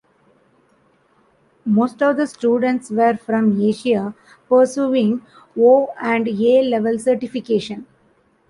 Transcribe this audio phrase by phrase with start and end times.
[1.63, 4.15] Most of the students were from Asia,
[4.49, 5.21] pursuing
[5.55, 7.85] 'O' and 'A' level certification.